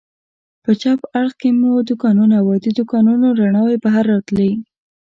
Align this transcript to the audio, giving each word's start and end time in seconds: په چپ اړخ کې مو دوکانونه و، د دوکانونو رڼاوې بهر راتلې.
په 0.63 0.71
چپ 0.81 0.99
اړخ 1.19 1.33
کې 1.41 1.49
مو 1.59 1.71
دوکانونه 1.89 2.37
و، 2.41 2.47
د 2.63 2.67
دوکانونو 2.77 3.27
رڼاوې 3.39 3.77
بهر 3.83 4.03
راتلې. 4.13 4.51